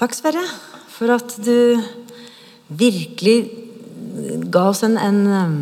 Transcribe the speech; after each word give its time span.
Takk, 0.00 0.14
Sverre, 0.16 0.40
for 0.88 1.12
at 1.12 1.34
du 1.44 1.76
virkelig 2.72 3.50
ga 4.48 4.62
oss 4.70 4.80
en, 4.86 4.94
en 4.96 5.18
um, 5.28 5.56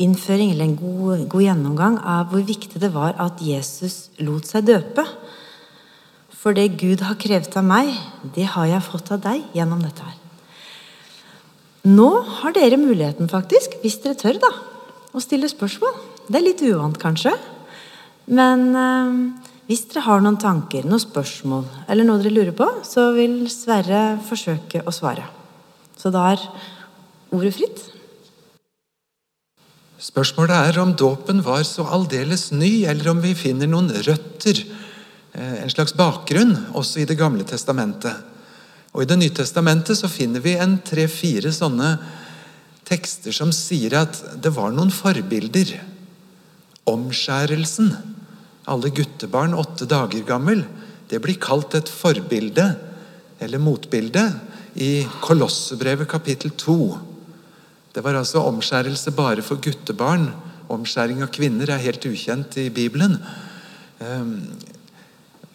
innføring, 0.00 0.54
eller 0.54 0.64
en 0.64 0.78
god, 0.78 1.26
god, 1.28 1.42
gjennomgang 1.44 1.98
av 2.00 2.30
hvor 2.30 2.46
viktig 2.48 2.80
det 2.80 2.88
var 2.94 3.12
at 3.20 3.42
Jesus 3.44 4.06
lot 4.24 4.48
seg 4.48 4.64
døpe. 4.70 5.04
For 6.32 6.56
det 6.56 6.78
Gud 6.80 7.04
har 7.04 7.18
krevet 7.20 7.52
av 7.60 7.66
meg, 7.68 7.90
det 8.32 8.46
har 8.54 8.70
jeg 8.70 8.86
fått 8.88 9.12
av 9.12 9.20
deg 9.28 9.44
gjennom 9.52 9.84
dette 9.84 10.06
her. 10.06 10.16
Nå 11.92 12.08
har 12.38 12.56
dere 12.56 12.80
muligheten, 12.80 13.28
faktisk, 13.28 13.76
hvis 13.82 14.00
dere 14.00 14.16
tør, 14.16 14.40
da, 14.46 14.52
å 15.12 15.20
stille 15.20 15.52
spørsmål. 15.52 15.92
Det 16.24 16.40
er 16.40 16.48
litt 16.48 16.64
uvant, 16.64 16.96
kanskje. 17.04 17.36
Men 18.32 18.70
um, 18.72 19.20
hvis 19.66 19.82
dere 19.90 20.04
har 20.06 20.22
noen 20.22 20.38
tanker, 20.38 20.86
noen 20.86 21.02
spørsmål 21.02 21.64
eller 21.90 22.06
noe 22.06 22.22
dere 22.22 22.34
lurer 22.36 22.54
på, 22.54 22.68
så 22.86 23.08
vil 23.16 23.40
Sverre 23.50 24.20
forsøke 24.22 24.84
å 24.86 24.94
svare. 24.94 25.26
Så 25.98 26.12
da 26.14 26.22
er 26.36 26.42
ordet 27.34 27.54
fritt. 27.56 27.82
Spørsmålet 29.98 30.68
er 30.70 30.78
om 30.78 30.92
dåpen 30.94 31.40
var 31.42 31.64
så 31.66 31.86
aldeles 31.96 32.52
ny, 32.54 32.84
eller 32.86 33.10
om 33.10 33.22
vi 33.24 33.32
finner 33.34 33.66
noen 33.66 33.90
røtter, 34.06 34.62
eh, 35.34 35.62
en 35.64 35.72
slags 35.72 35.96
bakgrunn, 35.96 36.54
også 36.74 37.00
i 37.00 37.04
Det 37.04 37.18
gamle 37.18 37.42
testamentet. 37.42 38.14
Og 38.94 39.02
I 39.02 39.06
Det 39.06 39.18
nye 39.18 39.34
testamentet 39.34 39.96
så 39.96 40.08
finner 40.08 40.40
vi 40.40 40.54
en 40.54 40.78
tre-fire 40.78 41.50
sånne 41.50 41.98
tekster 42.84 43.32
som 43.32 43.50
sier 43.50 43.94
at 43.94 44.40
det 44.40 44.54
var 44.54 44.70
noen 44.70 44.90
forbilder. 44.90 45.80
Omskjærelsen 46.86 48.15
alle 48.66 48.90
guttebarn 48.90 49.54
åtte 49.54 49.86
dager 49.88 50.24
gammel, 50.26 50.64
det 51.06 51.20
blir 51.22 51.38
kalt 51.38 51.76
et 51.78 51.90
forbilde, 51.90 52.66
eller 53.38 53.62
motbilde, 53.62 54.24
i 54.76 55.06
Kolossebrevet 55.22 56.08
kapittel 56.10 56.52
2. 56.58 56.76
Det 57.94 58.02
var 58.04 58.18
altså 58.18 58.42
omskjærelse 58.44 59.12
bare 59.16 59.44
for 59.44 59.60
guttebarn. 59.62 60.26
Omskjæring 60.68 61.22
av 61.24 61.30
kvinner 61.32 61.70
er 61.72 61.80
helt 61.80 62.04
ukjent 62.04 62.58
i 62.60 62.66
Bibelen. 62.74 63.14
Ehm, 64.04 64.34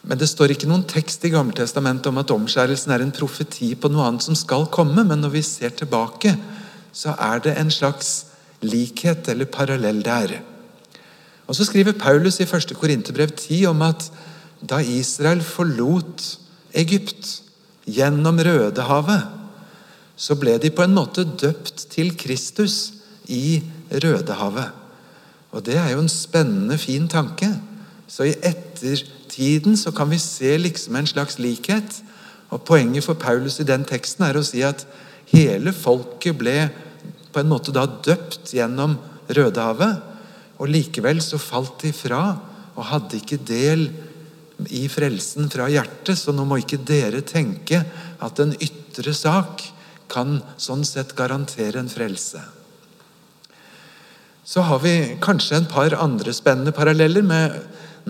men 0.01 0.17
det 0.17 0.29
står 0.31 0.55
ikke 0.55 0.69
noen 0.71 0.87
tekst 0.89 1.21
i 1.27 1.29
Gammeltestamentet 1.33 2.09
om 2.09 2.17
at 2.17 2.33
omskjærelsen 2.33 2.95
er 2.95 3.03
en 3.05 3.13
profeti 3.13 3.75
på 3.77 3.91
noe 3.93 4.07
annet 4.07 4.25
som 4.25 4.37
skal 4.37 4.65
komme, 4.73 5.03
men 5.05 5.21
når 5.21 5.35
vi 5.35 5.43
ser 5.45 5.75
tilbake, 5.77 6.33
så 6.89 7.13
er 7.21 7.43
det 7.45 7.53
en 7.59 7.69
slags 7.69 8.31
likhet 8.65 9.29
eller 9.29 9.45
parallell 9.45 10.01
der. 10.05 10.39
Og 11.51 11.55
Så 11.55 11.65
skriver 11.67 11.91
Paulus 11.99 12.39
i 12.39 12.45
1. 12.47 12.71
Korinterbrev 12.79 13.27
10 13.35 13.65
om 13.67 13.81
at 13.83 14.05
da 14.69 14.77
Israel 14.79 15.41
forlot 15.43 16.23
Egypt 16.79 17.41
gjennom 17.83 18.37
Rødehavet, 18.39 19.25
så 20.15 20.37
ble 20.39 20.53
de 20.63 20.69
på 20.71 20.85
en 20.85 20.93
måte 20.95 21.25
døpt 21.41 21.89
til 21.91 22.13
Kristus 22.15 22.93
i 23.27 23.59
Rødehavet. 23.91 24.69
Og 25.51 25.65
Det 25.65 25.75
er 25.75 25.89
jo 25.91 25.99
en 25.99 26.09
spennende, 26.09 26.77
fin 26.77 27.07
tanke. 27.07 27.49
Så 28.07 28.23
i 28.23 28.37
ettertiden 28.43 29.75
så 29.77 29.91
kan 29.91 30.09
vi 30.09 30.17
se 30.17 30.57
liksom 30.57 30.95
en 30.95 31.07
slags 31.07 31.39
likhet. 31.39 32.03
Og 32.49 32.61
Poenget 32.63 33.03
for 33.03 33.13
Paulus 33.13 33.59
i 33.59 33.67
den 33.67 33.83
teksten 33.83 34.23
er 34.23 34.39
å 34.39 34.43
si 34.43 34.63
at 34.63 34.87
hele 35.33 35.73
folket 35.73 36.37
ble 36.37 36.69
på 37.33 37.43
en 37.43 37.51
måte 37.51 37.75
da 37.75 37.83
døpt 38.05 38.55
gjennom 38.55 38.95
Rødehavet. 39.27 40.10
Og 40.61 40.69
likevel 40.69 41.19
så 41.25 41.41
falt 41.41 41.81
de 41.81 41.91
fra 41.95 42.21
og 42.71 42.87
hadde 42.87 43.17
ikke 43.17 43.41
del 43.41 43.87
i 44.69 44.85
frelsen 44.91 45.49
fra 45.49 45.65
hjertet, 45.71 46.13
så 46.19 46.33
nå 46.35 46.45
må 46.45 46.59
ikke 46.61 46.83
dere 46.85 47.23
tenke 47.25 47.81
at 48.21 48.41
en 48.43 48.53
ytre 48.61 49.13
sak 49.17 49.63
kan 50.11 50.37
sånn 50.61 50.83
sett 50.85 51.15
garantere 51.17 51.81
en 51.81 51.89
frelse. 51.89 52.41
Så 54.45 54.63
har 54.67 54.81
vi 54.83 55.15
kanskje 55.23 55.61
en 55.61 55.69
par 55.71 55.95
andre 55.97 56.33
spennende 56.35 56.73
paralleller 56.75 57.25
med 57.25 57.57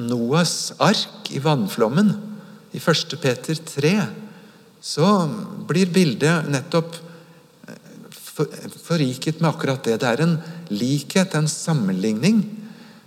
Noas 0.01 0.73
ark 0.81 1.29
i 1.31 1.41
vannflommen. 1.43 2.13
I 2.71 2.79
1. 2.79 3.15
Peter 3.21 3.55
3 3.55 3.95
så 4.81 5.07
blir 5.69 5.91
bildet 5.93 6.47
nettopp 6.49 6.95
forriket 8.31 9.41
med 9.41 9.49
akkurat 9.51 9.83
det. 9.83 9.99
Det 10.01 10.09
er 10.09 10.23
en 10.23 10.37
likhet, 10.69 11.35
en 11.35 11.49
sammenligning. 11.51 12.43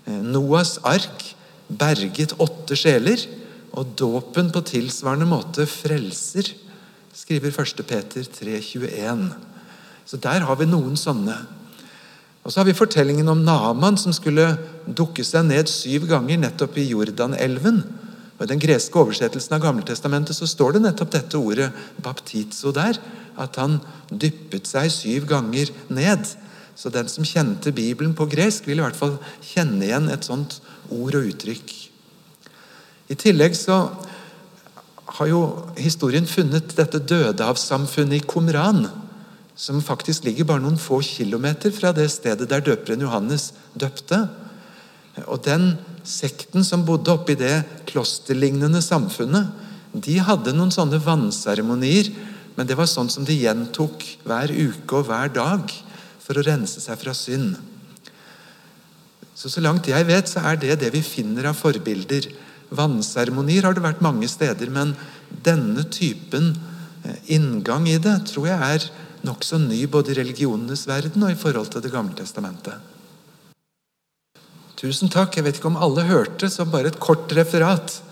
Eh, 0.07 0.21
Noas 0.23 0.79
ark 0.85 1.35
berget 1.69 2.37
åtte 2.39 2.77
sjeler, 2.77 3.21
og 3.75 3.97
dåpen 3.99 4.53
på 4.55 4.63
tilsvarende 4.63 5.27
måte 5.27 5.67
frelser, 5.67 6.53
skriver 7.15 7.51
1. 7.51 7.83
Peter 7.87 8.23
3,21. 8.23 9.33
Så 10.07 10.21
der 10.21 10.45
har 10.47 10.57
vi 10.61 10.69
noen 10.69 10.97
sånne. 10.97 11.35
Og 12.45 12.53
Så 12.53 12.61
har 12.61 12.67
vi 12.69 12.77
fortellingen 12.77 13.29
om 13.29 13.41
Naaman 13.45 13.97
som 13.97 14.13
skulle 14.13 14.59
dukke 14.87 15.25
seg 15.25 15.47
ned 15.49 15.71
syv 15.73 16.07
ganger 16.11 16.39
nettopp 16.39 16.77
i 16.77 16.91
Jordanelven. 16.91 17.81
Og 18.37 18.43
I 18.45 18.51
den 18.51 18.61
greske 18.61 18.99
oversettelsen 19.01 19.57
av 19.57 19.63
Gammeltestamentet 19.63 20.37
så 20.37 20.47
står 20.47 20.77
det 20.77 20.83
nettopp 20.85 21.11
dette 21.15 21.39
ordet 21.39 21.71
baptizo 22.03 22.75
der 22.75 22.99
at 23.41 23.59
han 23.61 23.79
dyppet 24.11 24.69
seg 24.69 24.91
syv 24.93 25.29
ganger 25.31 25.73
ned. 25.89 26.27
Så 26.75 26.91
den 26.91 27.09
som 27.11 27.27
kjente 27.27 27.73
Bibelen 27.75 28.15
på 28.19 28.27
gresk, 28.31 28.67
vil 28.67 28.81
i 28.81 28.85
hvert 28.85 28.99
fall 28.99 29.17
kjenne 29.45 29.85
igjen 29.87 30.11
et 30.11 30.27
sånt 30.27 30.59
ord 30.91 31.15
og 31.19 31.31
uttrykk. 31.31 31.73
I 33.13 33.17
tillegg 33.21 33.57
så 33.59 33.79
har 35.15 35.29
jo 35.31 35.41
historien 35.79 36.27
funnet 36.27 36.75
dette 36.75 36.99
dødehavssamfunnet 36.99 38.19
i 38.19 38.27
Qumran, 38.27 38.87
som 39.55 39.83
faktisk 39.85 40.25
ligger 40.27 40.49
bare 40.49 40.65
noen 40.65 40.81
få 40.81 40.99
kilometer 41.07 41.71
fra 41.75 41.93
det 41.95 42.09
stedet 42.11 42.49
der 42.51 42.65
døperen 42.65 43.05
Johannes 43.05 43.53
døpte. 43.79 44.25
Og 45.29 45.45
den 45.47 45.77
sekten 46.03 46.67
som 46.67 46.83
bodde 46.87 47.13
oppi 47.15 47.37
det 47.39 47.61
klosterlignende 47.87 48.83
samfunnet, 48.83 49.53
de 49.95 50.19
hadde 50.19 50.57
noen 50.57 50.75
sånne 50.75 50.99
vannseremonier 50.99 52.11
men 52.55 52.69
det 52.69 52.77
var 52.79 52.89
sånn 52.91 53.11
som 53.11 53.27
de 53.27 53.37
gjentok 53.37 54.05
hver 54.27 54.53
uke 54.53 55.01
og 55.01 55.09
hver 55.09 55.33
dag 55.35 55.73
for 56.23 56.39
å 56.39 56.45
rense 56.47 56.81
seg 56.81 56.99
fra 57.01 57.15
synd. 57.17 57.57
Så 59.35 59.51
så 59.51 59.63
langt 59.65 59.91
jeg 59.91 60.07
vet, 60.09 60.31
så 60.31 60.45
er 60.47 60.61
det 60.61 60.79
det 60.81 60.93
vi 60.95 61.03
finner 61.05 61.51
av 61.51 61.59
forbilder. 61.59 62.31
Vannseremonier 62.75 63.67
har 63.67 63.77
det 63.77 63.85
vært 63.85 64.05
mange 64.05 64.29
steder, 64.31 64.71
men 64.73 64.95
denne 65.45 65.85
typen 65.91 66.53
eh, 67.05 67.19
inngang 67.35 67.89
i 67.91 67.99
det 67.99 68.21
tror 68.31 68.49
jeg 68.49 68.71
er 68.79 68.89
nokså 69.27 69.59
ny 69.61 69.83
både 69.91 70.13
i 70.13 70.19
religionenes 70.21 70.87
verden 70.89 71.27
og 71.27 71.35
i 71.35 71.39
forhold 71.39 71.73
til 71.73 71.83
Det 71.85 71.93
gamle 71.93 72.17
testamentet. 72.17 72.79
Tusen 74.79 75.09
takk. 75.09 75.37
Jeg 75.37 75.47
vet 75.47 75.59
ikke 75.59 75.71
om 75.71 75.81
alle 75.81 76.05
hørte, 76.05 76.51
så 76.53 76.67
bare 76.69 76.91
et 76.93 77.01
kort 77.01 77.33
referat. 77.33 78.03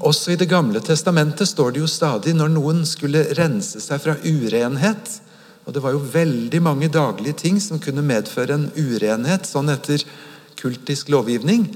Også 0.00 0.32
i 0.32 0.38
Det 0.40 0.48
gamle 0.48 0.80
testamentet 0.80 1.48
står 1.48 1.74
det 1.74 1.82
jo 1.82 1.88
stadig 1.90 2.32
når 2.36 2.54
noen 2.54 2.86
skulle 2.88 3.26
rense 3.36 3.82
seg 3.84 4.00
fra 4.00 4.16
urenhet. 4.24 5.18
Og 5.66 5.74
det 5.76 5.82
var 5.84 5.92
jo 5.92 6.00
veldig 6.00 6.60
mange 6.64 6.88
daglige 6.88 7.36
ting 7.44 7.60
som 7.60 7.80
kunne 7.82 8.04
medføre 8.04 8.56
en 8.56 8.70
urenhet. 8.78 9.44
Sånn 9.44 9.68
etter 9.68 10.04
kultisk 10.60 11.12
lovgivning 11.12 11.68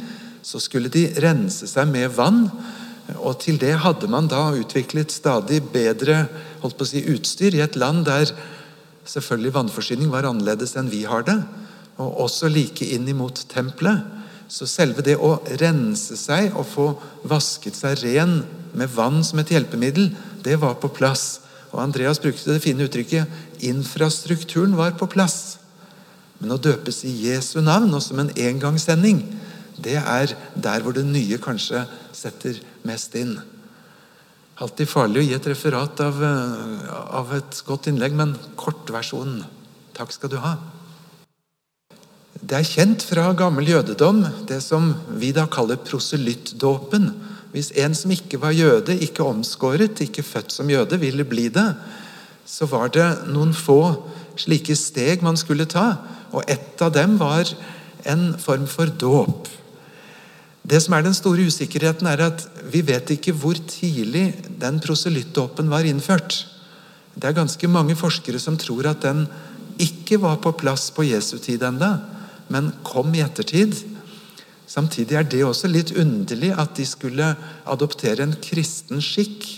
så 0.44 0.60
skulle 0.60 0.92
de 0.92 1.10
rense 1.20 1.68
seg 1.68 1.90
med 1.92 2.16
vann. 2.16 2.46
Og 3.20 3.36
til 3.44 3.60
det 3.60 3.76
hadde 3.84 4.08
man 4.08 4.30
da 4.32 4.48
utviklet 4.56 5.12
stadig 5.12 5.60
bedre 5.74 6.24
holdt 6.62 6.78
på 6.78 6.86
å 6.86 6.88
si, 6.88 7.04
utstyr 7.04 7.56
i 7.58 7.64
et 7.64 7.76
land 7.76 8.06
der 8.08 8.32
selvfølgelig 9.04 9.52
vannforsyning 9.58 10.08
var 10.12 10.24
annerledes 10.24 10.72
enn 10.80 10.88
vi 10.88 11.04
har 11.04 11.26
det. 11.28 11.36
Og 12.00 12.24
også 12.24 12.48
like 12.48 12.88
inn 12.96 13.04
imot 13.12 13.44
tempelet. 13.52 14.00
Så 14.48 14.66
selve 14.68 15.02
det 15.04 15.16
å 15.16 15.38
rense 15.60 16.16
seg 16.20 16.54
og 16.54 16.66
få 16.68 16.86
vasket 17.28 17.76
seg 17.78 18.02
ren 18.04 18.42
med 18.74 18.92
vann 18.92 19.22
som 19.24 19.40
et 19.40 19.50
hjelpemiddel, 19.54 20.10
det 20.44 20.58
var 20.60 20.76
på 20.80 20.92
plass. 20.92 21.40
Og 21.72 21.80
Andreas 21.82 22.20
brukte 22.22 22.52
det 22.52 22.62
fine 22.62 22.86
uttrykket 22.86 23.26
'infrastrukturen 23.60 24.76
var 24.76 24.92
på 24.98 25.06
plass'. 25.06 25.56
Men 26.38 26.52
å 26.52 26.60
døpes 26.60 27.04
i 27.04 27.30
Jesu 27.30 27.60
navn 27.60 27.94
og 27.94 28.02
som 28.02 28.18
en 28.20 28.30
engangssending, 28.36 29.22
det 29.80 29.96
er 29.96 30.36
der 30.54 30.80
hvor 30.80 30.92
det 30.92 31.06
nye 31.06 31.38
kanskje 31.38 31.86
setter 32.12 32.60
mest 32.84 33.14
inn. 33.14 33.40
Alltid 34.62 34.86
farlig 34.86 35.22
å 35.22 35.26
gi 35.26 35.34
et 35.34 35.46
referat 35.50 36.00
av, 36.00 36.22
eh, 36.22 37.16
av 37.18 37.32
et 37.34 37.62
godt 37.66 37.86
innlegg, 37.90 38.12
men 38.12 38.36
kortversjonen. 38.56 39.44
Takk 39.94 40.12
skal 40.12 40.30
du 40.30 40.36
ha. 40.36 40.56
Det 42.44 42.56
er 42.58 42.66
kjent 42.66 43.00
fra 43.08 43.30
gammel 43.32 43.70
jødedom, 43.70 44.18
det 44.44 44.58
som 44.60 44.90
vi 45.16 45.30
da 45.32 45.46
kaller 45.48 45.78
proselyttdåpen. 45.80 47.06
Hvis 47.54 47.70
en 47.80 47.94
som 47.96 48.12
ikke 48.12 48.40
var 48.42 48.52
jøde, 48.52 48.98
ikke 49.00 49.24
omskåret, 49.24 50.02
ikke 50.04 50.24
født 50.26 50.52
som 50.52 50.68
jøde, 50.68 50.98
ville 51.00 51.24
bli 51.24 51.46
det, 51.48 51.70
så 52.44 52.68
var 52.68 52.92
det 52.92 53.06
noen 53.32 53.54
få 53.56 53.78
slike 54.36 54.76
steg 54.76 55.24
man 55.24 55.38
skulle 55.40 55.64
ta, 55.70 55.94
og 56.34 56.44
ett 56.50 56.82
av 56.84 56.92
dem 56.92 57.16
var 57.16 57.48
en 58.04 58.34
form 58.36 58.66
for 58.68 58.92
dåp. 58.92 59.48
Det 60.64 60.82
som 60.82 60.94
er 60.98 61.02
Den 61.02 61.16
store 61.16 61.46
usikkerheten, 61.48 62.06
er 62.06 62.26
at 62.28 62.44
vi 62.72 62.82
vet 62.84 63.08
ikke 63.14 63.32
hvor 63.32 63.56
tidlig 63.56 64.34
den 64.60 64.80
proselyttdåpen 64.84 65.70
var 65.70 65.88
innført. 65.88 66.44
Det 67.14 67.24
er 67.24 67.40
ganske 67.40 67.68
mange 67.68 67.96
forskere 67.96 68.38
som 68.38 68.58
tror 68.58 68.90
at 68.90 69.00
den 69.00 69.28
ikke 69.78 70.20
var 70.20 70.36
på 70.36 70.52
plass 70.52 70.90
på 70.90 71.06
Jesu 71.08 71.38
tid 71.38 71.62
enda, 71.62 72.00
men 72.54 72.70
kom 72.86 73.10
i 73.14 73.22
ettertid. 73.24 73.74
Samtidig 74.70 75.18
er 75.18 75.26
det 75.28 75.42
også 75.44 75.68
litt 75.70 75.92
underlig 75.98 76.52
at 76.56 76.76
de 76.78 76.86
skulle 76.88 77.34
adoptere 77.68 78.24
en 78.24 78.36
kristen 78.42 79.02
skikk 79.04 79.48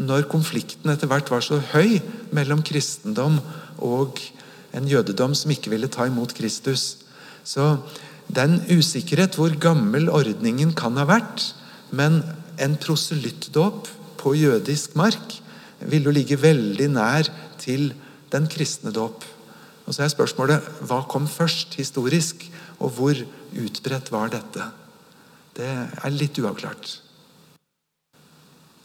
når 0.00 0.28
konflikten 0.30 0.92
etter 0.92 1.10
hvert 1.10 1.30
var 1.32 1.44
så 1.44 1.58
høy 1.72 1.98
mellom 2.34 2.62
kristendom 2.64 3.40
og 3.82 4.20
en 4.72 4.88
jødedom 4.88 5.34
som 5.36 5.52
ikke 5.52 5.72
ville 5.72 5.90
ta 5.92 6.06
imot 6.08 6.32
Kristus. 6.36 7.02
Så 7.44 7.76
det 8.28 8.40
er 8.40 8.48
en 8.48 8.78
usikkerhet 8.78 9.36
hvor 9.36 9.52
gammel 9.60 10.08
ordningen 10.12 10.72
kan 10.76 10.96
ha 11.00 11.04
vært. 11.08 11.50
Men 11.92 12.22
en 12.62 12.78
proselyttdåp 12.80 13.90
på 14.22 14.34
jødisk 14.38 14.96
mark 14.96 15.36
vil 15.90 16.06
jo 16.06 16.14
ligge 16.14 16.38
veldig 16.40 16.88
nær 16.94 17.28
til 17.60 17.90
den 18.32 18.48
kristne 18.48 18.94
dåp. 18.94 19.24
Og 19.86 19.94
så 19.94 20.04
er 20.04 20.12
spørsmålet 20.12 20.68
hva 20.86 21.02
kom 21.10 21.26
først 21.30 21.74
historisk, 21.78 22.44
og 22.82 22.94
hvor 22.96 23.18
utbredt 23.62 24.10
var 24.14 24.32
dette? 24.32 24.68
Det 25.56 25.68
er 25.68 26.14
litt 26.14 26.38
uavklart. 26.40 26.98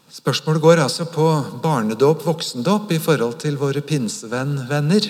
Spørsmålet 0.08 0.62
går 0.64 0.80
altså 0.82 1.04
på 1.12 1.26
barnedåp, 1.62 2.24
voksendåp, 2.26 2.92
i 2.92 3.00
forhold 3.02 3.38
til 3.42 3.58
våre 3.60 3.82
pinsevennvenner, 3.84 5.08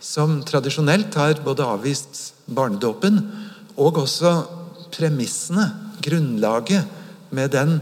som 0.00 0.38
tradisjonelt 0.46 1.16
har 1.18 1.40
både 1.42 1.66
avvist 1.66 2.20
barnedåpen 2.46 3.18
og 3.78 4.02
også 4.04 4.34
premissene, 4.94 5.66
grunnlaget, 6.04 6.86
med 7.34 7.50
den 7.52 7.74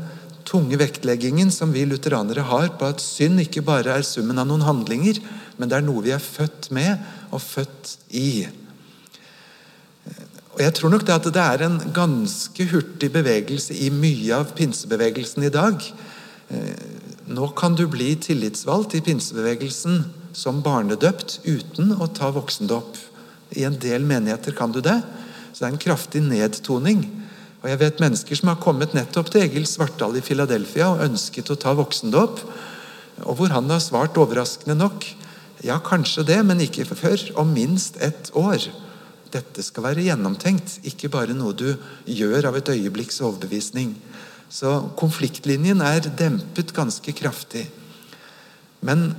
tunge 0.47 0.79
vektleggingen 0.79 1.53
som 1.55 1.75
vi 1.75 1.85
lutheranere 1.87 2.43
har 2.49 2.73
på 2.79 2.89
at 2.89 3.03
synd 3.03 3.43
ikke 3.43 3.63
bare 3.67 3.95
er 3.95 4.07
summen 4.07 4.39
av 4.39 4.49
noen 4.49 4.65
handlinger, 4.67 5.21
men 5.59 5.71
det 5.71 5.79
er 5.79 5.87
noe 5.87 6.03
vi 6.05 6.15
er 6.15 6.23
født 6.23 6.71
med 6.75 6.99
og 7.37 7.45
født 7.45 7.97
i. 8.17 8.47
Og 10.57 10.63
Jeg 10.65 10.73
tror 10.79 10.93
nok 10.93 11.05
det 11.05 11.13
at 11.13 11.27
det 11.29 11.43
er 11.43 11.67
en 11.67 11.81
ganske 11.93 12.69
hurtig 12.71 13.11
bevegelse 13.13 13.77
i 13.77 13.91
mye 13.93 14.39
av 14.39 14.55
pinsebevegelsen 14.57 15.45
i 15.45 15.53
dag. 15.53 15.83
Nå 17.27 17.49
kan 17.59 17.77
du 17.77 17.85
bli 17.91 18.15
tillitsvalgt 18.23 18.97
i 18.97 19.03
pinsebevegelsen 19.05 20.07
som 20.37 20.63
barnedøpt 20.65 21.43
uten 21.45 21.93
å 22.01 22.09
ta 22.09 22.31
voksendåp. 22.33 22.97
I 23.57 23.67
en 23.69 23.77
del 23.83 24.07
menigheter 24.09 24.57
kan 24.57 24.73
du 24.73 24.81
det. 24.81 24.97
Så 25.53 25.61
det 25.61 25.69
er 25.69 25.75
en 25.75 25.85
kraftig 25.85 26.25
nedtoning. 26.25 27.05
Og 27.63 27.69
Jeg 27.69 27.81
vet 27.83 28.01
mennesker 28.01 28.39
som 28.39 28.53
har 28.53 28.63
kommet 28.63 28.97
nettopp 28.97 29.29
til 29.33 29.45
Egil 29.45 29.69
Svartdal 29.69 30.17
i 30.17 30.25
Philadelphia 30.25 30.89
og 30.93 31.05
ønsket 31.05 31.53
å 31.53 31.59
ta 31.61 31.73
voksendåp, 31.77 32.43
og 33.25 33.33
hvor 33.39 33.53
han 33.53 33.69
har 33.73 33.81
svart 33.81 34.17
overraskende 34.21 34.77
nok 34.77 35.05
ja, 35.65 35.79
kanskje 35.81 36.27
det, 36.29 36.41
men 36.45 36.61
ikke 36.61 36.85
før 36.89 37.23
om 37.41 37.55
minst 37.55 37.97
ett 38.03 38.31
år. 38.37 38.67
Dette 39.33 39.65
skal 39.65 39.89
være 39.89 40.05
gjennomtenkt, 40.07 40.79
ikke 40.87 41.11
bare 41.13 41.37
noe 41.37 41.57
du 41.57 41.69
gjør 42.05 42.51
av 42.51 42.59
et 42.59 42.71
øyeblikks 42.75 43.21
overbevisning. 43.25 43.95
Så 44.49 44.79
konfliktlinjen 44.99 45.83
er 45.83 46.07
dempet 46.19 46.75
ganske 46.77 47.15
kraftig. 47.17 47.67
Men 48.85 49.11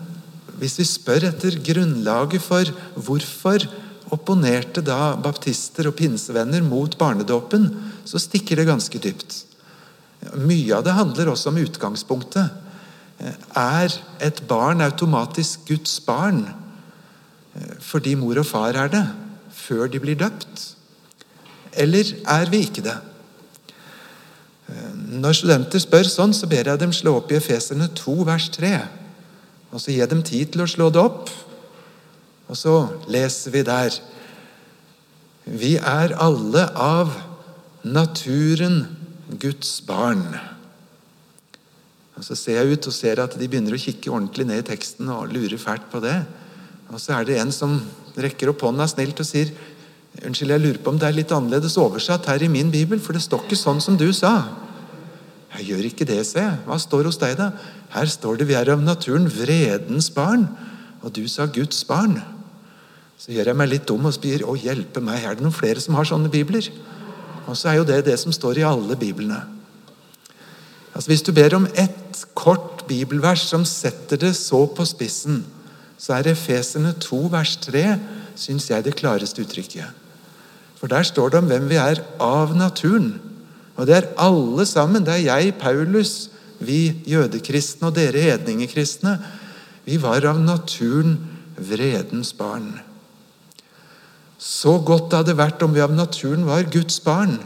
hvis 0.57 0.77
vi 0.79 0.87
spør 0.87 1.27
etter 1.29 1.59
grunnlaget 1.65 2.41
for 2.41 2.69
hvorfor 2.95 3.65
opponerte 4.13 4.81
da 4.85 5.17
baptister 5.19 5.89
og 5.89 5.97
pinsevenner 5.99 6.63
mot 6.63 6.95
barnedåpen, 6.97 7.67
så 8.07 8.21
stikker 8.21 8.61
det 8.61 8.69
ganske 8.69 9.01
dypt. 9.03 9.43
Mye 10.39 10.77
av 10.77 10.85
det 10.87 10.95
handler 10.95 11.33
også 11.33 11.51
om 11.51 11.59
utgangspunktet. 11.61 12.47
Er 13.17 13.93
et 14.21 14.41
barn 14.47 14.81
automatisk 14.85 15.65
Guds 15.67 15.99
barn 16.05 16.45
fordi 17.81 18.13
mor 18.13 18.37
og 18.37 18.45
far 18.45 18.77
er 18.77 18.89
det, 18.93 19.01
før 19.49 19.87
de 19.89 19.97
blir 19.99 20.17
døpt? 20.19 20.75
Eller 21.73 22.11
er 22.29 22.49
vi 22.51 22.59
ikke 22.67 22.83
det? 22.85 22.97
Når 25.17 25.37
studenter 25.39 25.81
spør 25.81 26.09
sånn, 26.09 26.35
så 26.35 26.49
ber 26.49 26.67
jeg 26.67 26.81
dem 26.81 26.93
slå 26.93 27.15
opp 27.17 27.31
i 27.31 27.37
Efeserne 27.39 27.87
2, 27.97 28.15
vers 28.27 28.49
3. 28.53 28.71
Og 29.71 29.81
så 29.81 29.93
gi 29.95 30.05
dem 30.11 30.23
tid 30.25 30.53
til 30.53 30.65
å 30.65 30.69
slå 30.69 30.89
det 30.93 31.01
opp. 31.01 31.31
Og 32.47 32.59
så 32.59 32.75
leser 33.11 33.55
vi 33.55 33.63
der 33.67 33.97
Vi 35.47 35.77
er 35.77 36.13
alle 36.19 36.67
av 36.75 37.15
naturen 37.87 38.83
Guds 39.39 39.79
barn. 39.87 40.25
Og 42.17 42.25
Så 42.25 42.35
ser 42.35 42.59
jeg 42.59 42.73
ut 42.73 42.89
og 42.89 42.93
ser 42.93 43.21
at 43.21 43.37
de 43.37 43.47
begynner 43.47 43.75
å 43.77 43.81
kikke 43.81 44.11
ordentlig 44.11 44.47
ned 44.49 44.63
i 44.63 44.67
teksten 44.71 45.09
og 45.13 45.29
lurer 45.31 45.57
fælt 45.61 45.85
på 45.91 46.01
det. 46.01 46.17
Og 46.89 46.99
så 47.01 47.17
er 47.17 47.27
det 47.27 47.37
en 47.41 47.51
som 47.53 47.77
rekker 48.17 48.49
opp 48.49 48.63
hånda 48.65 48.87
snilt 48.89 49.19
og 49.21 49.27
sier 49.27 49.51
Unnskyld, 50.17 50.49
jeg 50.49 50.61
lurer 50.63 50.79
på 50.81 50.89
om 50.89 50.95
det 50.97 51.05
er 51.05 51.13
litt 51.13 51.31
annerledes 51.35 51.75
oversatt 51.77 52.25
her 52.25 52.41
i 52.41 52.47
min 52.49 52.71
bibel, 52.73 52.97
for 52.97 53.13
det 53.13 53.21
står 53.21 53.43
ikke 53.43 53.59
sånn 53.59 53.77
som 53.83 53.93
du 53.99 54.07
sa. 54.15 54.47
Jeg 55.59 55.67
gjør 55.67 55.83
ikke 55.91 56.07
det, 56.09 56.23
se. 56.25 56.41
Hva 56.65 56.77
står 56.81 57.05
hos 57.05 57.19
deg, 57.21 57.35
da? 57.37 57.51
Her 57.93 58.09
står 58.09 58.39
det 58.39 58.47
vi 58.49 58.55
er 58.57 58.71
av 58.73 58.81
naturen 58.81 59.27
vredens 59.29 60.09
barn, 60.15 60.47
og 61.03 61.13
du 61.13 61.21
sa 61.29 61.45
Guds 61.45 61.83
barn. 61.85 62.17
Så 63.21 63.35
gjør 63.35 63.51
jeg 63.51 63.59
meg 63.61 63.69
litt 63.69 63.85
dum 63.89 64.09
og 64.09 64.15
spyr 64.17 64.41
å 64.45 64.57
hjelpe 64.57 65.05
meg, 65.05 65.21
er 65.21 65.37
det 65.37 65.45
noen 65.45 65.53
flere 65.53 65.81
som 65.85 65.93
har 65.99 66.09
sånne 66.09 66.33
bibler? 66.33 66.65
Og 67.45 67.53
så 67.53 67.69
er 67.69 67.79
jo 67.79 67.87
det 67.87 68.03
det 68.09 68.17
som 68.17 68.33
står 68.33 68.63
i 68.63 68.65
alle 68.65 68.97
biblene. 68.97 69.43
Altså 70.97 71.11
Hvis 71.11 71.21
du 71.21 71.29
ber 71.31 71.53
om 71.53 71.67
ett 71.77 72.23
kort 72.33 72.87
bibelvers 72.89 73.43
som 73.45 73.61
setter 73.69 74.17
det 74.17 74.31
så 74.33 74.63
på 74.65 74.85
spissen, 74.89 75.43
så 75.97 76.15
er 76.17 76.31
Efesene 76.31 76.95
2 76.97 77.19
vers 77.29 77.51
3 77.61 77.83
syns 78.37 78.65
jeg 78.71 78.85
det 78.85 78.95
klareste 78.97 79.43
uttrykket. 79.45 79.85
For 80.81 80.89
der 80.89 81.05
står 81.05 81.29
det 81.29 81.41
om 81.43 81.51
hvem 81.51 81.67
vi 81.69 81.77
er 81.77 82.01
av 82.21 82.55
naturen. 82.57 83.19
Og 83.77 83.85
det 83.85 83.95
er 83.97 84.09
alle 84.17 84.65
sammen. 84.65 85.05
Det 85.05 85.13
er 85.13 85.37
jeg, 85.37 85.53
Paulus, 85.61 86.31
vi 86.57 87.03
jødekristne 87.05 87.91
og 87.91 87.95
dere 87.95 88.25
hedningekristne. 88.31 89.19
Vi 89.85 90.01
var 90.01 90.25
av 90.25 90.41
naturen 90.41 91.19
vredens 91.57 92.33
barn. 92.33 92.71
Så 94.41 94.79
godt 94.81 95.11
det 95.11 95.21
hadde 95.21 95.37
vært 95.37 95.61
om 95.61 95.77
vi 95.77 95.85
av 95.85 95.93
naturen 95.93 96.49
var 96.49 96.65
Guds 96.73 96.97
barn. 97.05 97.37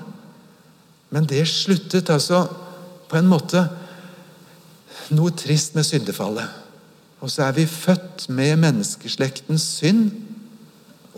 Men 1.12 1.28
det 1.28 1.44
sluttet 1.52 2.12
altså 2.12 2.46
på 3.12 3.20
en 3.20 3.28
måte 3.28 3.66
noe 5.12 5.34
trist 5.36 5.76
med 5.76 5.88
syndefallet. 5.88 6.48
Og 7.22 7.30
så 7.30 7.50
er 7.50 7.58
vi 7.58 7.68
født 7.70 8.30
med 8.34 8.56
menneskeslektens 8.64 9.66
synd 9.78 10.08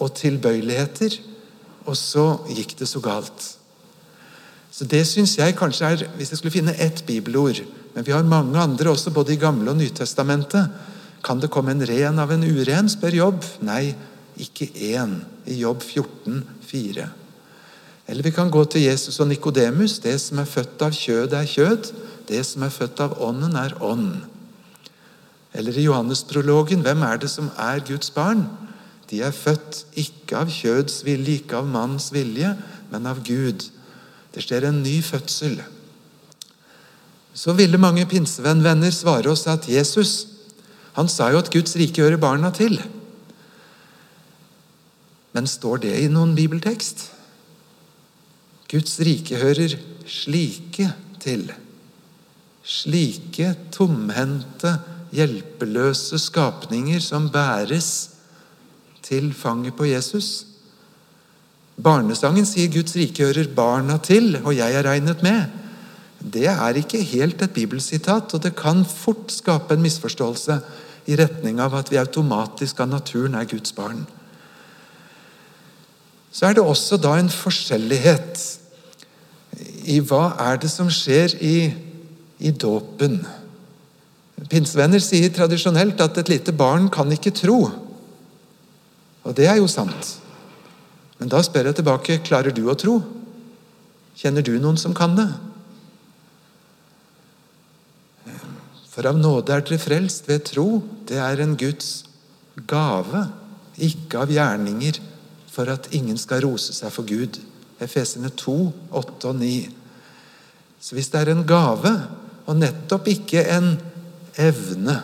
og 0.02 0.16
tilbøyeligheter, 0.18 1.20
og 1.86 1.96
så 2.00 2.26
gikk 2.50 2.74
det 2.80 2.90
så 2.90 3.02
galt. 3.04 3.52
Så 4.74 4.86
Det 4.90 5.04
syns 5.06 5.38
jeg 5.38 5.54
kanskje 5.54 5.86
er 5.86 6.08
Hvis 6.18 6.32
jeg 6.32 6.38
skulle 6.38 6.52
finne 6.52 6.74
ett 6.82 7.06
bibelord 7.06 7.60
Men 7.94 8.06
vi 8.06 8.12
har 8.12 8.24
mange 8.24 8.58
andre 8.58 8.90
også, 8.90 9.12
både 9.12 9.34
i 9.34 9.38
Gamle 9.38 9.70
og 9.70 9.78
Nytestamentet. 9.78 10.70
Kan 11.24 11.40
det 11.40 11.52
komme 11.52 11.72
en 11.72 11.88
ren 11.88 12.20
av 12.20 12.32
en 12.32 12.44
uren, 12.44 12.90
spør 12.90 13.14
Jobb. 13.16 13.44
Nei, 13.62 13.94
ikke 14.38 14.66
én 14.66 15.22
i 15.46 15.60
Jobb 15.62 15.84
14, 15.84 16.44
4. 16.66 17.06
Eller 18.08 18.24
vi 18.24 18.34
kan 18.36 18.52
gå 18.52 18.64
til 18.66 18.84
Jesus 18.84 19.20
og 19.20 19.28
Nikodemus. 19.28 20.00
Det 20.04 20.16
som 20.22 20.42
er 20.42 20.50
født 20.50 20.82
av 20.84 20.96
kjød, 20.96 21.34
er 21.34 21.48
kjød. 21.48 21.92
Det 22.28 22.42
som 22.46 22.64
er 22.64 22.74
født 22.74 23.00
av 23.04 23.16
ånden, 23.24 23.56
er 23.56 23.76
ånd. 23.84 24.24
Eller 25.54 25.78
i 25.78 25.86
Johannesprologen, 25.86 26.82
hvem 26.82 27.06
er 27.06 27.22
det 27.22 27.30
som 27.30 27.52
er 27.58 27.84
Guds 27.88 28.10
barn? 28.12 28.48
De 29.10 29.22
er 29.22 29.36
født 29.36 29.84
ikke 30.00 30.40
av 30.42 30.52
kjøds 30.52 31.04
vilje, 31.06 31.38
ikke 31.40 31.60
av 31.62 31.70
manns 31.70 32.10
vilje, 32.14 32.56
men 32.92 33.08
av 33.08 33.22
Gud. 33.26 33.68
Det 34.34 34.42
skjer 34.44 34.68
en 34.68 34.82
ny 34.84 34.98
fødsel. 35.06 35.60
Så 37.34 37.54
ville 37.58 37.82
mange 37.82 38.06
pinsevennvenner 38.10 38.94
svare 38.94 39.30
oss 39.32 39.46
at 39.50 39.70
Jesus 39.70 40.34
han 40.94 41.10
sa 41.10 41.32
jo 41.34 41.40
at 41.42 41.50
Guds 41.54 41.74
rike 41.80 42.04
hører 42.04 42.22
barna 42.22 42.52
til. 42.54 42.78
Men 45.34 45.50
står 45.50 45.82
det 45.86 45.94
i 46.04 46.10
noen 46.12 46.36
bibeltekst? 46.38 47.08
Guds 48.74 48.96
rike 49.06 49.38
hører 49.38 49.75
slike 50.10 50.88
til. 51.22 51.46
Slike 52.65 53.51
tomhendte, 53.74 54.72
hjelpeløse 55.13 56.18
skapninger 56.18 57.03
som 57.03 57.27
bæres 57.30 57.89
til 59.06 59.30
fanget 59.38 59.77
på 59.77 59.86
Jesus. 59.92 60.48
Barnesangen 61.84 62.48
sier 62.50 62.72
Guds 62.74 62.96
rike 62.98 63.27
hører 63.27 63.51
barna 63.53 64.00
til, 64.01 64.39
og 64.42 64.56
jeg 64.58 64.74
er 64.74 64.88
regnet 64.88 65.22
med. 65.25 65.53
Det 66.18 66.48
er 66.50 66.80
ikke 66.80 67.03
helt 67.03 67.42
et 67.46 67.53
bibelsitat, 67.53 68.34
og 68.34 68.42
det 68.42 68.56
kan 68.58 68.82
fort 68.89 69.30
skape 69.34 69.75
en 69.75 69.86
misforståelse 69.86 70.60
i 71.12 71.20
retning 71.20 71.60
av 71.62 71.75
at 71.77 71.92
vi 71.92 72.01
automatisk 72.01 72.80
av 72.80 72.89
naturen 72.89 73.36
er 73.38 73.50
Guds 73.50 73.75
barn 73.75 74.06
så 76.34 76.50
er 76.50 76.58
det 76.58 76.65
også 76.65 76.98
da 76.98 77.13
en 77.20 77.30
forskjellighet 77.30 78.42
i 79.90 80.00
hva 80.04 80.34
er 80.42 80.60
det 80.62 80.72
som 80.72 80.90
skjer 80.92 81.36
i, 81.44 81.58
i 82.40 82.52
dåpen. 82.52 83.22
Pinsevenner 84.50 85.02
sier 85.04 85.32
tradisjonelt 85.34 86.02
at 86.04 86.18
et 86.20 86.32
lite 86.32 86.54
barn 86.56 86.90
kan 86.94 87.12
ikke 87.13 87.34
tro. 87.36 87.60
Og 89.24 89.36
det 89.38 89.48
er 89.48 89.60
jo 89.62 89.70
sant. 89.72 90.18
Men 91.20 91.32
da 91.32 91.40
spør 91.46 91.70
jeg 91.70 91.80
tilbake 91.80 92.20
klarer 92.25 92.56
du 92.56 92.66
å 92.68 92.78
tro. 92.80 92.98
Kjenner 94.20 94.46
du 94.46 94.54
noen 94.60 94.78
som 94.78 94.96
kan 94.98 95.16
det? 95.18 95.30
For 98.94 99.08
av 99.10 99.18
nåde 99.18 99.56
er 99.56 99.63
dere 99.66 99.82
frelst 99.82 100.28
ved 100.30 100.44
tro. 100.52 100.68
Det 101.10 101.18
er 101.18 101.42
en 101.42 101.56
Guds 101.58 102.04
gave, 102.70 103.24
ikke 103.82 104.22
av 104.22 104.34
gjerninger, 104.34 105.00
for 105.50 105.70
at 105.74 105.90
ingen 105.98 106.20
skal 106.22 106.44
rose 106.46 106.75
seg 106.75 106.94
for 106.94 107.08
Gud. 107.10 107.40
Efesene 107.84 108.32
2, 108.40 108.58
8 108.92 109.30
og 109.30 109.40
9. 109.40 109.54
Så 110.84 110.98
hvis 110.98 111.10
det 111.13 111.22
er 111.22 111.32
en 111.34 111.46
gave, 111.48 111.94
og 112.44 112.60
nettopp 112.60 113.08
ikke 113.12 113.46
en 113.56 113.75
evne 114.40 115.02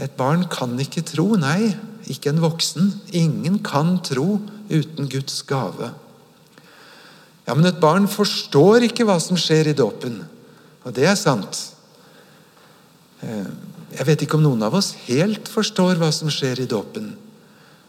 Et 0.00 0.12
barn 0.16 0.46
kan 0.48 0.70
ikke 0.80 1.02
tro, 1.04 1.34
nei, 1.36 1.74
ikke 2.08 2.30
en 2.30 2.38
voksen. 2.40 2.86
Ingen 3.12 3.58
kan 3.60 3.98
tro 4.00 4.38
uten 4.70 5.10
Guds 5.12 5.42
gave. 5.44 5.90
Ja, 7.44 7.52
Men 7.52 7.66
et 7.66 7.80
barn 7.82 8.08
forstår 8.08 8.86
ikke 8.86 9.04
hva 9.04 9.18
som 9.20 9.36
skjer 9.36 9.68
i 9.68 9.76
dåpen. 9.76 10.22
Og 10.86 10.94
det 10.96 11.04
er 11.04 11.18
sant. 11.20 11.60
Eh, 13.20 13.50
jeg 13.98 14.06
vet 14.06 14.24
ikke 14.24 14.38
om 14.38 14.46
noen 14.46 14.62
av 14.64 14.78
oss 14.78 14.94
helt 15.04 15.50
forstår 15.50 16.00
hva 16.00 16.08
som 16.14 16.30
skjer 16.32 16.62
i 16.62 16.70
dåpen. 16.70 17.12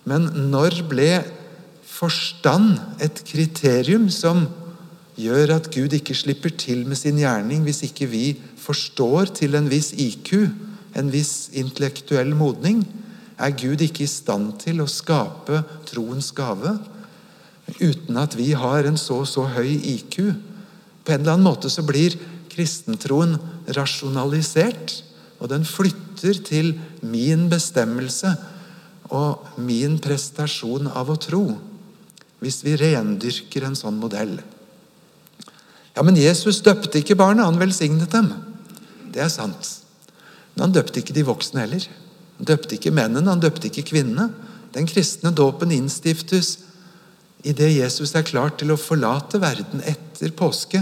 Men 0.03 0.27
når 0.51 0.81
ble 0.89 1.11
forstand 2.01 2.79
et 3.03 3.21
kriterium 3.29 4.07
som 4.09 4.47
gjør 5.21 5.53
at 5.59 5.69
Gud 5.73 5.93
ikke 5.93 6.17
slipper 6.17 6.53
til 6.57 6.81
med 6.89 6.97
sin 6.97 7.19
gjerning 7.21 7.61
hvis 7.65 7.83
ikke 7.85 8.07
vi 8.09 8.25
forstår 8.61 9.35
til 9.37 9.57
en 9.59 9.69
viss 9.69 9.91
IQ, 9.93 10.49
en 10.97 11.11
viss 11.13 11.51
intellektuell 11.53 12.33
modning? 12.37 12.81
Er 13.37 13.53
Gud 13.57 13.81
ikke 13.85 14.05
i 14.05 14.09
stand 14.09 14.55
til 14.63 14.81
å 14.81 14.89
skape 14.89 15.61
troens 15.89 16.31
gave 16.33 16.77
uten 17.79 18.17
at 18.19 18.33
vi 18.35 18.51
har 18.57 18.87
en 18.89 18.97
så 18.99 19.21
så 19.29 19.45
høy 19.53 19.69
IQ? 19.93 20.33
På 21.05 21.13
en 21.13 21.21
eller 21.21 21.37
annen 21.37 21.47
måte 21.47 21.69
så 21.69 21.85
blir 21.85 22.17
kristentroen 22.51 23.37
rasjonalisert. 23.77 25.01
Og 25.41 25.49
den 25.49 25.65
flytter 25.65 26.37
til 26.45 26.75
min 27.01 27.47
bestemmelse 27.49 28.35
og 29.11 29.57
min 29.57 29.97
prestasjon 30.01 30.89
av 30.93 31.09
å 31.09 31.17
tro. 31.17 31.45
Hvis 32.41 32.61
vi 32.65 32.75
rendyrker 32.79 33.67
en 33.67 33.77
sånn 33.77 33.99
modell. 34.01 34.39
Ja, 35.95 36.03
Men 36.03 36.17
Jesus 36.17 36.61
døpte 36.65 37.01
ikke 37.01 37.17
barna, 37.19 37.45
han 37.45 37.59
velsignet 37.59 38.11
dem. 38.11 38.31
Det 39.11 39.21
er 39.21 39.29
sant. 39.29 39.77
Men 40.55 40.67
han 40.67 40.75
døpte 40.75 41.01
ikke 41.01 41.15
de 41.15 41.27
voksne 41.27 41.65
heller. 41.65 41.85
Han 42.39 42.49
døpte 42.49 42.77
ikke 42.77 42.93
mennene, 42.95 43.29
han 43.29 43.43
døpte 43.43 43.69
ikke 43.69 43.85
kvinnene. 43.91 44.31
Den 44.73 44.87
kristne 44.87 45.33
dåpen 45.35 45.71
innstiftes 45.75 46.57
idet 47.43 47.71
Jesus 47.73 48.13
er 48.15 48.25
klar 48.25 48.53
til 48.57 48.71
å 48.71 48.79
forlate 48.79 49.41
verden 49.41 49.83
etter 49.85 50.33
påske. 50.37 50.81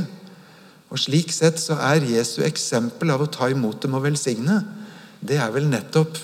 Og 0.89 0.99
Slik 1.01 1.33
sett 1.33 1.59
så 1.61 1.77
er 1.89 2.05
Jesu 2.07 2.41
eksempel 2.45 3.11
av 3.13 3.23
å 3.23 3.31
ta 3.31 3.49
imot 3.51 3.81
dem 3.83 3.97
og 3.97 4.05
velsigne, 4.07 4.61
det 5.19 5.37
er 5.41 5.51
vel 5.51 5.67
nettopp 5.67 6.15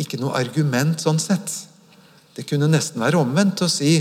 ikke 0.00 0.18
noe 0.20 0.38
argument 0.38 1.02
sånn 1.02 1.20
sett. 1.20 1.50
Det 2.34 2.46
kunne 2.48 2.70
nesten 2.70 3.02
være 3.02 3.20
omvendt 3.20 3.60
å 3.64 3.68
si 3.68 3.98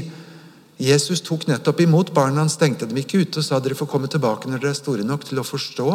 Jesus 0.80 1.20
tok 1.28 1.44
nettopp 1.50 1.82
imot 1.84 2.14
barna, 2.16 2.40
han 2.40 2.52
stengte 2.52 2.88
dem 2.88 3.02
ikke 3.02 3.20
ute 3.26 3.42
og 3.42 3.44
sa 3.44 3.58
dere 3.60 3.76
får 3.76 3.90
komme 3.92 4.08
tilbake 4.08 4.48
når 4.48 4.62
dere 4.62 4.72
er 4.72 4.78
store 4.80 5.04
nok 5.04 5.26
til 5.28 5.42
å 5.42 5.44
forstå 5.44 5.88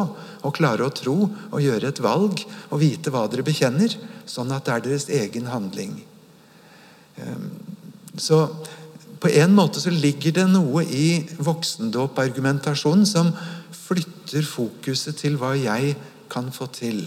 og 0.45 0.53
klare 0.59 0.85
å 0.85 0.93
tro 0.93 1.14
og 1.25 1.62
gjøre 1.64 1.88
et 1.88 2.03
valg 2.05 2.43
og 2.69 2.83
vite 2.83 3.12
hva 3.14 3.25
dere 3.33 3.47
bekjenner, 3.47 3.97
sånn 4.29 4.53
at 4.53 4.69
det 4.69 4.75
er 4.75 4.85
deres 4.85 5.09
egen 5.23 5.49
handling. 5.49 5.97
Ehm, 7.17 7.49
så 8.21 8.45
på 9.25 9.33
en 9.33 9.57
måte 9.57 9.81
så 9.81 9.88
ligger 9.88 10.37
det 10.37 10.47
noe 10.53 10.85
i 10.85 11.25
voksendåpargumentasjonen 11.41 13.09
som 13.09 13.33
flytter 13.73 14.45
fokuset 14.45 15.17
til 15.17 15.41
hva 15.41 15.57
jeg 15.57 15.97
kan 16.29 16.53
få 16.53 16.69
til. 16.76 17.07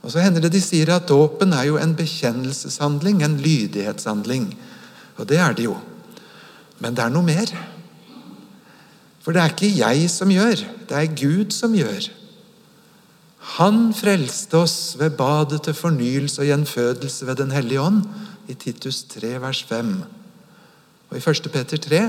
Og 0.00 0.12
Så 0.12 0.24
hender 0.24 0.40
det 0.44 0.56
de 0.56 0.60
sier 0.64 0.88
at 0.92 1.08
dåpen 1.08 1.52
er 1.52 1.68
jo 1.68 1.76
en 1.80 1.92
bekjennelseshandling, 1.96 3.20
en 3.20 3.36
lydighetshandling. 3.40 4.54
Og 5.20 5.28
det 5.28 5.38
er 5.40 5.52
det 5.52 5.68
jo. 5.68 5.76
Men 6.82 6.96
det 6.96 7.04
er 7.04 7.12
noe 7.14 7.26
mer. 7.26 7.50
For 9.24 9.32
det 9.32 9.40
er 9.40 9.54
ikke 9.54 9.72
jeg 9.72 10.10
som 10.12 10.32
gjør, 10.32 10.66
det 10.88 10.98
er 10.98 11.16
Gud 11.16 11.54
som 11.54 11.74
gjør. 11.76 12.10
Han 13.54 13.92
frelste 13.96 14.58
oss 14.64 14.76
ved 15.00 15.16
badet 15.18 15.62
til 15.64 15.76
fornyelse 15.76 16.42
og 16.42 16.48
gjenfødelse 16.48 17.26
ved 17.28 17.36
Den 17.40 17.52
hellige 17.54 17.80
ånd, 17.80 18.02
i 18.48 18.54
Titus 18.54 19.02
3, 19.08 19.40
vers 19.40 19.62
5. 19.64 19.94
Og 21.10 21.16
i 21.16 21.22
1. 21.30 21.50
Peter 21.52 21.80
3 21.80 22.00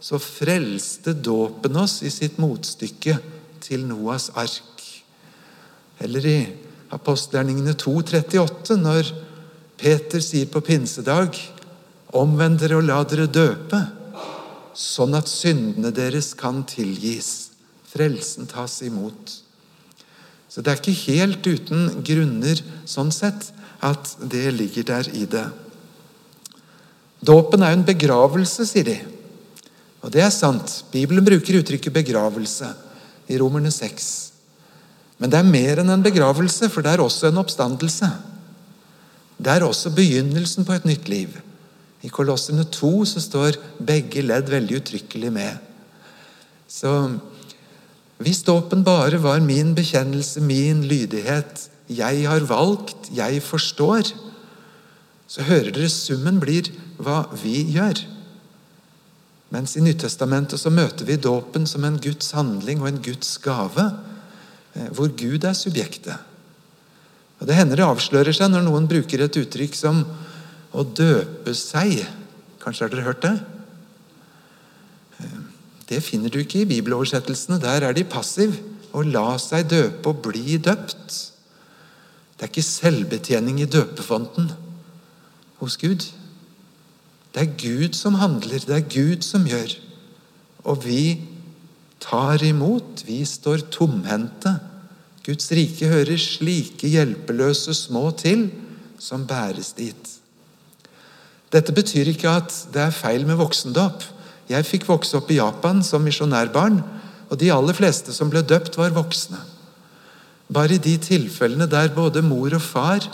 så 0.00 0.16
frelste 0.16 1.12
dåpen 1.12 1.76
oss 1.76 1.98
i 2.02 2.10
sitt 2.12 2.38
motstykke 2.40 3.18
til 3.60 3.84
Noas 3.84 4.30
ark. 4.40 4.84
Eller 6.00 6.24
i 6.24 6.38
apostelgjerningene 6.90 7.76
2,38, 7.76 8.78
når 8.80 9.10
Peter 9.80 10.24
sier 10.24 10.48
på 10.48 10.62
pinsedag 10.64 11.36
Omvend 12.16 12.58
dere 12.58 12.80
og 12.80 12.86
la 12.88 13.02
dere 13.06 13.28
døpe, 13.30 13.78
sånn 14.74 15.14
at 15.14 15.30
syndene 15.30 15.92
deres 15.94 16.32
kan 16.38 16.64
tilgis. 16.66 17.50
Frelsen 17.90 18.48
tas 18.50 18.80
imot. 18.86 19.36
Så 20.50 20.62
det 20.62 20.72
er 20.72 20.80
ikke 20.80 21.12
helt 21.12 21.46
uten 21.46 22.02
grunner 22.06 22.58
sånn 22.88 23.12
sett 23.14 23.52
at 23.86 24.16
det 24.18 24.48
ligger 24.56 24.86
der 24.88 25.10
i 25.14 25.24
det. 25.30 25.46
Dåpen 27.22 27.62
er 27.62 27.74
jo 27.74 27.80
en 27.80 27.86
begravelse, 27.86 28.66
sier 28.66 28.86
de. 28.88 28.96
Og 30.00 30.10
det 30.14 30.24
er 30.24 30.32
sant. 30.34 30.80
Bibelen 30.90 31.24
bruker 31.24 31.60
uttrykket 31.60 31.92
'begravelse' 31.92 32.72
i 33.28 33.38
Romerne 33.38 33.70
6. 33.70 34.32
Men 35.20 35.30
det 35.30 35.38
er 35.38 35.52
mer 35.52 35.82
enn 35.82 35.92
en 35.92 36.02
begravelse, 36.02 36.70
for 36.72 36.82
det 36.82 36.94
er 36.94 37.04
også 37.04 37.28
en 37.28 37.38
oppstandelse. 37.42 38.08
Det 39.36 39.52
er 39.52 39.64
også 39.64 39.92
begynnelsen 39.94 40.64
på 40.64 40.72
et 40.72 40.88
nytt 40.88 41.08
liv. 41.08 41.28
I 42.02 42.08
Kolossene 42.08 42.64
2 42.64 42.92
så 43.08 43.20
står 43.20 43.58
begge 43.84 44.22
ledd 44.24 44.48
veldig 44.52 44.78
uttrykkelig 44.80 45.32
med. 45.34 45.58
Så 46.70 46.92
hvis 48.20 48.42
dåpen 48.46 48.84
bare 48.84 49.20
var 49.20 49.42
min 49.44 49.74
bekjennelse, 49.76 50.40
min 50.44 50.84
lydighet, 50.88 51.66
jeg 51.90 52.24
har 52.28 52.46
valgt, 52.48 53.10
jeg 53.12 53.42
forstår, 53.42 54.12
så 55.30 55.44
hører 55.46 55.72
dere 55.74 55.90
summen 55.92 56.40
blir 56.42 56.70
hva 57.00 57.24
vi 57.42 57.62
gjør. 57.74 58.02
Mens 59.50 59.74
i 59.76 59.82
Nyttestamentet 59.82 60.60
så 60.62 60.70
møter 60.70 61.06
vi 61.08 61.18
dåpen 61.18 61.66
som 61.66 61.84
en 61.86 61.98
Guds 62.02 62.30
handling 62.36 62.82
og 62.82 62.90
en 62.90 63.00
Guds 63.02 63.32
gave, 63.42 63.86
eh, 64.74 64.90
hvor 64.94 65.10
Gud 65.10 65.44
er 65.44 65.56
subjektet. 65.58 66.16
Og 67.40 67.46
Det 67.46 67.56
hender 67.56 67.80
det 67.80 67.88
avslører 67.88 68.36
seg 68.36 68.52
når 68.52 68.66
noen 68.68 68.86
bruker 68.86 69.24
et 69.24 69.36
uttrykk 69.40 69.74
som 69.74 70.04
å 70.72 70.84
døpe 70.84 71.54
seg. 71.56 72.04
Kanskje 72.62 72.86
har 72.86 72.92
dere 72.92 73.06
hørt 73.08 73.24
det? 73.24 73.34
Det 75.90 75.98
finner 76.06 76.30
du 76.30 76.38
ikke 76.42 76.62
i 76.62 76.68
bibeloversettelsene. 76.70 77.58
Der 77.62 77.88
er 77.88 77.96
de 77.96 78.06
passiv. 78.06 78.54
Å 78.94 79.02
la 79.06 79.34
seg 79.42 79.68
døpe 79.70 80.10
og 80.10 80.22
bli 80.26 80.58
døpt. 80.62 81.16
Det 82.36 82.46
er 82.46 82.50
ikke 82.50 82.64
selvbetjening 82.66 83.60
i 83.62 83.68
døpefonten 83.70 84.48
hos 85.60 85.76
Gud. 85.78 86.06
Det 87.34 87.42
er 87.42 87.58
Gud 87.60 87.94
som 87.94 88.16
handler, 88.18 88.62
det 88.64 88.74
er 88.74 88.88
Gud 88.90 89.26
som 89.26 89.44
gjør. 89.46 89.76
Og 90.66 90.82
vi 90.86 91.02
tar 92.02 92.42
imot. 92.42 93.04
Vi 93.06 93.20
står 93.28 93.66
tomhendte. 93.70 94.56
Guds 95.26 95.50
rike 95.52 95.90
hører 95.90 96.18
slike 96.18 96.88
hjelpeløse 96.88 97.74
små 97.76 98.08
til, 98.18 98.48
som 98.98 99.26
bæres 99.28 99.74
dit. 99.76 100.19
Dette 101.50 101.74
betyr 101.74 102.12
ikke 102.12 102.30
at 102.30 102.54
det 102.74 102.82
er 102.84 102.94
feil 102.94 103.26
med 103.26 103.40
voksendåp. 103.40 104.04
Jeg 104.50 104.66
fikk 104.66 104.86
vokse 104.88 105.16
opp 105.18 105.30
i 105.30 105.40
Japan 105.40 105.82
som 105.86 106.04
misjonærbarn, 106.06 106.78
og 107.30 107.38
de 107.38 107.50
aller 107.54 107.74
fleste 107.74 108.14
som 108.14 108.30
ble 108.30 108.42
døpt, 108.42 108.78
var 108.78 108.94
voksne. 108.94 109.38
Bare 110.50 110.74
i 110.74 110.82
de 110.82 110.96
tilfellene 110.98 111.68
der 111.70 111.92
både 111.94 112.22
mor 112.26 112.54
og 112.54 112.62
far 112.62 113.06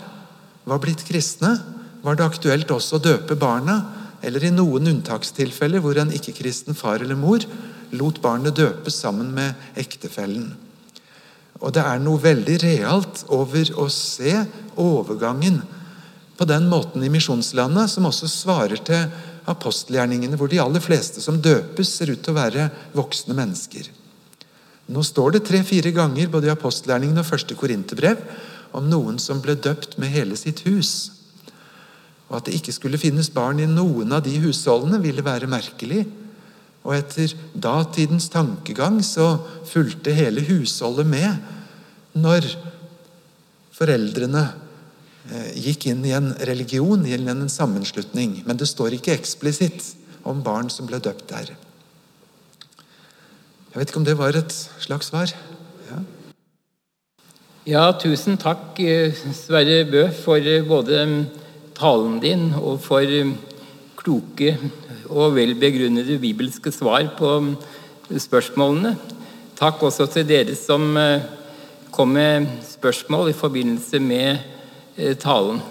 var 0.65 0.81
blitt 0.81 1.03
kristne, 1.05 1.53
var 2.01 2.17
det 2.17 2.25
aktuelt 2.25 2.71
også 2.73 2.97
å 2.97 3.03
døpe 3.03 3.37
barna, 3.37 3.77
eller 4.25 4.47
i 4.47 4.53
noen 4.53 4.89
unntakstilfeller 4.89 5.81
hvor 5.83 5.97
en 6.01 6.13
ikke-kristen 6.13 6.77
far 6.77 7.03
eller 7.03 7.17
mor 7.17 7.43
lot 7.93 8.17
barnet 8.21 8.57
døpes 8.57 8.97
sammen 9.01 9.29
med 9.35 9.53
ektefellen. 9.77 10.49
Og 11.61 11.73
Det 11.73 11.81
er 11.81 12.01
noe 12.01 12.21
veldig 12.21 12.57
realt 12.61 13.23
over 13.33 13.69
å 13.81 13.87
se 13.89 14.33
overgangen 14.77 15.61
på 16.37 16.45
den 16.45 16.67
måten 16.69 17.03
i 17.03 17.09
misjonslandet, 17.11 17.89
som 17.89 18.05
også 18.09 18.29
svarer 18.29 18.81
til 18.85 19.07
apostelgjerningene 19.49 20.37
hvor 20.37 20.51
de 20.51 20.59
aller 20.61 20.83
fleste 20.83 21.23
som 21.23 21.39
døpes, 21.41 21.89
ser 21.97 22.11
ut 22.13 22.21
til 22.21 22.35
å 22.35 22.37
være 22.37 22.67
voksne 22.97 23.35
mennesker. 23.37 23.89
Nå 24.87 25.03
står 25.03 25.35
det 25.35 25.45
tre-fire 25.47 25.91
ganger 25.95 26.29
både 26.31 26.47
i 26.47 26.53
apostelgjerningene 26.53 27.23
og 27.23 27.27
første 27.27 27.57
korinterbrev 27.59 28.21
om 28.77 28.87
noen 28.87 29.17
som 29.19 29.41
ble 29.43 29.57
døpt 29.59 29.97
med 29.99 30.13
hele 30.13 30.37
sitt 30.39 30.63
hus. 30.67 31.11
Og 32.27 32.39
At 32.39 32.47
det 32.47 32.57
ikke 32.59 32.75
skulle 32.75 33.01
finnes 33.01 33.31
barn 33.33 33.59
i 33.63 33.67
noen 33.67 34.11
av 34.15 34.23
de 34.25 34.35
husholdene, 34.43 35.01
ville 35.03 35.25
være 35.25 35.49
merkelig. 35.49 36.05
Og 36.87 36.95
etter 36.95 37.33
datidens 37.55 38.29
tankegang 38.31 39.01
så 39.03 39.33
fulgte 39.67 40.15
hele 40.15 40.43
husholdet 40.47 41.07
med 41.07 42.15
når 42.17 42.47
foreldrene 43.75 44.45
gikk 45.55 45.89
inn 45.91 46.05
i 46.07 46.13
en 46.15 46.31
religion, 46.47 47.01
inn 47.05 47.27
i 47.27 47.31
en 47.33 47.49
sammenslutning. 47.51 48.41
Men 48.47 48.59
det 48.59 48.69
står 48.69 48.95
ikke 48.95 49.15
eksplisitt 49.17 49.83
om 50.27 50.43
barn 50.43 50.69
som 50.71 50.87
ble 50.87 50.99
døpt 51.03 51.27
der. 51.31 51.53
Jeg 53.77 53.79
vet 53.79 53.91
ikke 53.91 53.99
om 54.01 54.07
det 54.07 54.17
var 54.17 54.33
et 54.33 54.53
slags 54.81 55.11
svar? 55.11 55.31
Ja, 55.87 55.99
ja 57.67 57.83
tusen 57.99 58.39
takk, 58.41 58.79
eh, 58.79 59.13
Sverre 59.37 59.83
Bø, 59.85 60.07
for 60.23 60.41
eh, 60.41 60.65
både 60.65 61.03
talen 61.77 62.19
din 62.23 62.49
og 62.57 62.79
for 62.81 63.05
um, 63.05 63.35
kloke 63.99 64.55
og 65.13 65.35
vel 65.35 65.53
begrunnede 65.59 66.17
bibelske 66.19 66.73
svar 66.73 67.11
på 67.19 67.35
um, 67.37 67.51
spørsmålene. 68.09 68.95
Takk 69.59 69.83
også 69.83 70.07
til 70.09 70.25
dere 70.27 70.55
som 70.57 70.97
kom 71.91 72.11
med 72.13 72.45
spørsmål 72.65 73.29
i 73.29 73.37
forbindelse 73.37 73.99
med 73.99 74.56
talen. 74.97 75.61